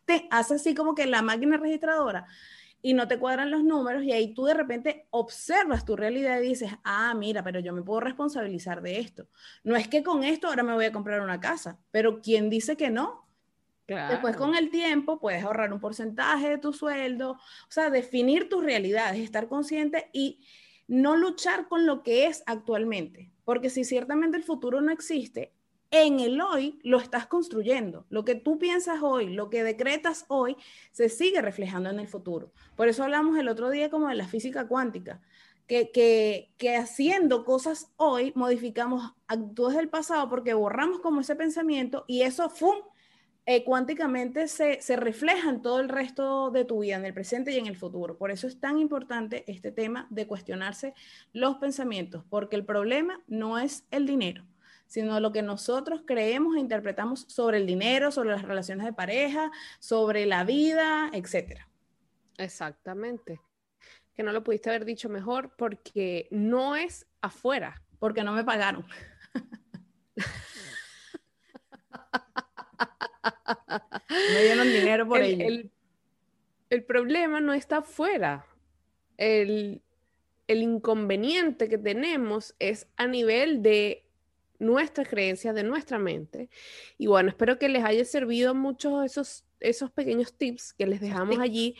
[0.05, 2.27] te hace así como que la máquina registradora
[2.85, 6.49] y no te cuadran los números y ahí tú de repente observas tu realidad y
[6.49, 9.27] dices, ah, mira, pero yo me puedo responsabilizar de esto.
[9.63, 12.77] No es que con esto ahora me voy a comprar una casa, pero ¿quién dice
[12.77, 13.24] que no?
[13.87, 18.63] Después con el tiempo puedes ahorrar un porcentaje de tu sueldo, o sea, definir tus
[18.63, 20.39] realidades, estar consciente y
[20.87, 25.53] no luchar con lo que es actualmente, porque si ciertamente el futuro no existe,
[25.91, 28.05] en el hoy lo estás construyendo.
[28.09, 30.57] Lo que tú piensas hoy, lo que decretas hoy,
[30.91, 32.51] se sigue reflejando en el futuro.
[32.75, 35.21] Por eso hablamos el otro día como de la física cuántica,
[35.67, 42.21] que, que, haciendo cosas hoy modificamos actitudes del pasado porque borramos como ese pensamiento y
[42.21, 42.75] eso, ¡fum!,
[43.45, 47.51] eh, cuánticamente se, se, refleja en todo el resto de tu vida, en el presente
[47.51, 48.17] y en el futuro.
[48.17, 50.93] Por eso es tan importante este tema de cuestionarse
[51.31, 54.45] los pensamientos, porque el problema no es el dinero
[54.87, 59.51] sino lo que nosotros creemos e interpretamos sobre el dinero, sobre las relaciones de pareja,
[59.79, 61.61] sobre la vida, etc.
[62.37, 63.41] Exactamente.
[64.13, 67.81] Que no lo pudiste haber dicho mejor porque no es afuera.
[67.99, 68.85] Porque no me pagaron.
[74.33, 75.45] me dieron dinero por ello.
[76.69, 78.45] El, problema no está afuera.
[79.17, 79.81] El,
[80.47, 84.05] el inconveniente que tenemos es a nivel de
[84.59, 86.49] nuestras creencias, de nuestra mente.
[86.97, 91.39] Y bueno, espero que les haya servido muchos esos, esos pequeños tips que les dejamos
[91.39, 91.75] allí.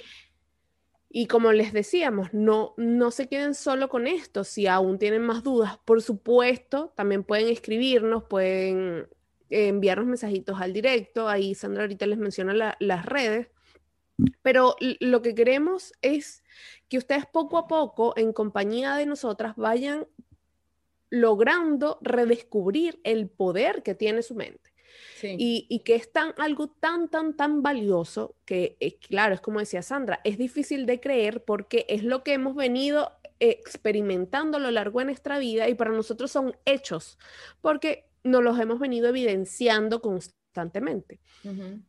[1.10, 4.44] Y como les decíamos, no, no se queden solo con esto.
[4.44, 9.08] Si aún tienen más dudas, por supuesto, también pueden escribirnos, pueden
[9.50, 11.28] enviarnos mensajitos al directo.
[11.28, 13.48] Ahí Sandra ahorita les menciona las redes.
[14.42, 16.44] Pero lo que queremos es
[16.88, 20.08] que ustedes poco a poco, en compañía de nosotras, vayan
[21.10, 24.74] logrando redescubrir el poder que tiene su mente.
[25.22, 29.82] Y, que es tan, algo tan, tan, tan valioso que, eh, claro, es como decía
[29.82, 35.00] Sandra, es difícil de creer porque es lo que hemos venido experimentando a lo largo
[35.00, 37.18] de nuestra vida y para nosotros son hechos,
[37.62, 41.22] porque nos los hemos venido evidenciando constantemente.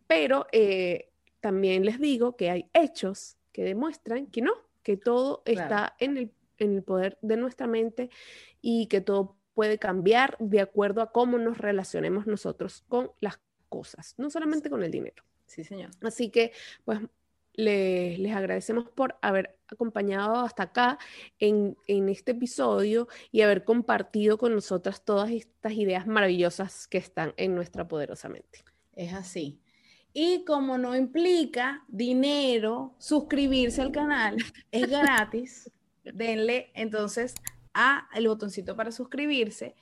[0.07, 4.53] Pero eh, también les digo que hay hechos que demuestran que no,
[4.85, 8.11] que todo está en el en el poder de nuestra mente
[8.61, 14.15] y que todo puede cambiar de acuerdo a cómo nos relacionemos nosotros con las cosas,
[14.19, 15.25] no solamente con el dinero.
[15.47, 15.91] Sí, señor.
[16.03, 16.53] Así que,
[16.85, 17.01] pues,
[17.57, 20.99] les agradecemos por haber acompañado hasta acá
[21.39, 27.35] en, en, este episodio y haber compartido con nosotras todas estas ideas maravillosas que están
[27.37, 28.63] en nuestra poderosa mente.
[28.95, 29.61] Es así.
[30.13, 34.37] Y como no implica dinero, suscribirse al canal
[34.71, 35.71] es gratis
[36.13, 37.35] denle entonces
[37.75, 39.75] a el botoncito para suscribirse,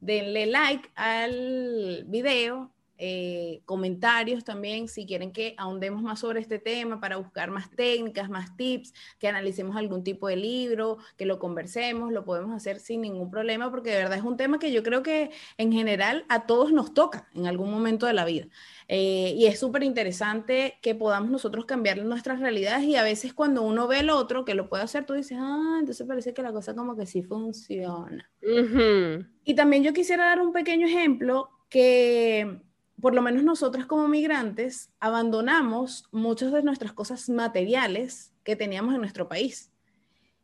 [0.00, 2.70] denle like al video,
[3.04, 8.30] eh, comentarios también si quieren que ahondemos más sobre este tema para buscar más técnicas,
[8.30, 13.00] más tips, que analicemos algún tipo de libro, que lo conversemos, lo podemos hacer sin
[13.00, 16.46] ningún problema porque de verdad es un tema que yo creo que en general a
[16.46, 18.46] todos nos toca en algún momento de la vida.
[18.86, 23.62] Eh, y es súper interesante que podamos nosotros cambiar nuestras realidades y a veces cuando
[23.62, 26.52] uno ve el otro que lo puede hacer, tú dices, ah, entonces parece que la
[26.52, 28.30] cosa como que sí funciona.
[29.44, 32.62] Y también yo quisiera dar un pequeño ejemplo que
[33.02, 39.00] por lo menos nosotras como migrantes abandonamos muchas de nuestras cosas materiales que teníamos en
[39.00, 39.72] nuestro país.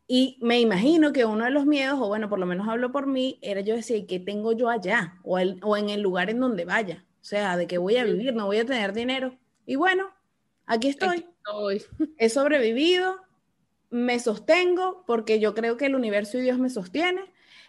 [0.08, 3.06] Y me imagino que uno de los miedos, o bueno, por lo menos hablo por
[3.06, 5.20] mí, era yo decir, ¿qué tengo yo allá?
[5.22, 7.04] O, o en el lugar en donde vaya.
[7.20, 9.38] O sea, de qué voy a vivir, no voy a tener dinero.
[9.64, 10.10] Y bueno,
[10.66, 11.26] aquí estoy.
[12.16, 13.20] He sobrevivido,
[13.90, 17.22] me sostengo porque yo creo que el universo y Dios me sostiene,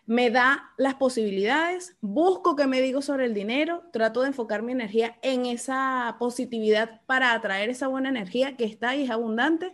[0.09, 4.71] me da las posibilidades, busco que me digo sobre el dinero, trato de enfocar mi
[4.71, 9.71] energía en esa positividad para atraer esa buena energía que está y es abundante.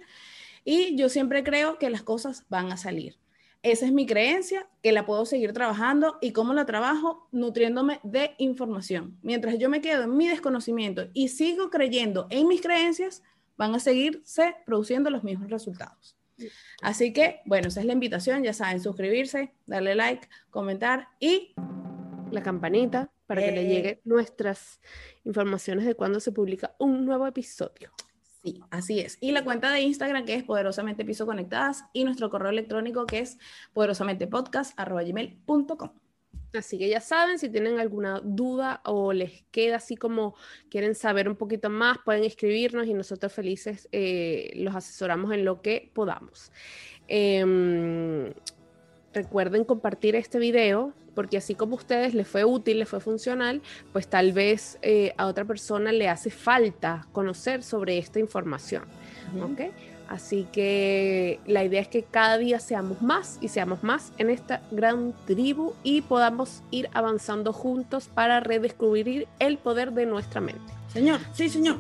[0.66, 3.18] Y yo siempre creo que las cosas van a salir.
[3.64, 8.36] Esa es mi creencia, que la puedo seguir trabajando y cómo la trabajo nutriéndome de
[8.38, 9.18] información.
[9.22, 13.24] Mientras yo me quedo en mi desconocimiento y sigo creyendo en mis creencias,
[13.56, 16.18] van a seguirse produciendo los mismos resultados.
[16.82, 21.56] Así que, bueno, esa es la invitación, ya saben, suscribirse, darle like, comentar y
[22.32, 23.68] la campanita para que le eh.
[23.68, 24.80] lleguen nuestras
[25.24, 27.92] informaciones de cuando se publica un nuevo episodio.
[28.44, 29.18] Sí, así es.
[29.22, 33.18] Y la cuenta de Instagram que es poderosamente piso conectadas y nuestro correo electrónico que
[33.20, 33.40] es
[33.74, 36.05] poderosamentepodcast.com.
[36.58, 40.36] Así que ya saben, si tienen alguna duda o les queda así como
[40.70, 45.62] quieren saber un poquito más, pueden escribirnos y nosotros felices eh, los asesoramos en lo
[45.62, 46.52] que podamos.
[47.08, 48.34] Em,
[49.14, 53.62] recuerden compartir este video porque así como a ustedes les fue útil, les fue funcional,
[53.94, 58.84] pues tal vez eh, a otra persona le hace falta conocer sobre esta información.
[60.08, 64.62] Así que la idea es que cada día seamos más y seamos más en esta
[64.72, 70.74] gran tribu y podamos ir avanzando juntos para redescubrir el poder de nuestra mente.
[70.94, 71.78] Señor, sí, señor.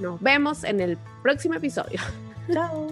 [0.00, 2.00] Nos vemos en el próximo episodio.
[2.52, 2.88] Chao.